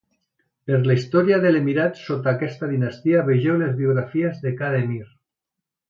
[0.69, 5.05] Per la història de l'emirat sota aquesta dinastia vegeu les biografies de cada emir.